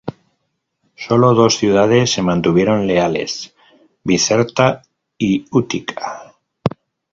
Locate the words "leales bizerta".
2.87-4.81